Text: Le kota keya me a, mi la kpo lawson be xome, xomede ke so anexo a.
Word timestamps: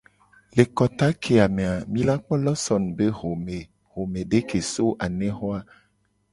Le 0.57 0.63
kota 0.77 1.07
keya 1.21 1.47
me 1.55 1.63
a, 1.73 1.75
mi 1.91 2.01
la 2.07 2.15
kpo 2.23 2.33
lawson 2.45 2.83
be 2.95 3.05
xome, 3.19 3.57
xomede 3.91 4.39
ke 4.49 4.59
so 4.71 4.85
anexo 5.05 5.47
a. 5.57 5.59